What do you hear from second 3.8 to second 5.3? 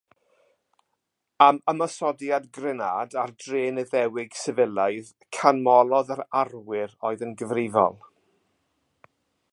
Iddewig sifilaidd,